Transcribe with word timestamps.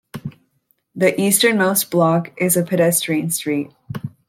The 0.95 1.11
easternmost 1.21 1.91
block 1.91 2.31
is 2.41 2.57
a 2.57 2.63
pedestrian 2.63 3.29
street. 3.29 3.69